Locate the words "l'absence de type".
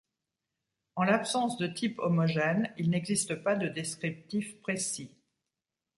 1.03-1.99